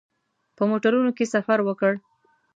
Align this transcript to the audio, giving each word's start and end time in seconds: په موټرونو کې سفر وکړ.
په 0.57 0.63
موټرونو 0.69 1.11
کې 1.17 1.25
سفر 1.33 1.59
وکړ. 1.63 1.93